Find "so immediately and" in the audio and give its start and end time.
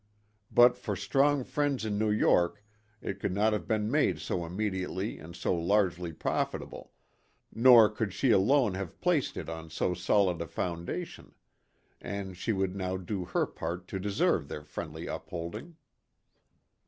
4.17-5.35